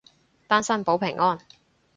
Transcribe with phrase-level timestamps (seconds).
[0.47, 1.37] 單身保平安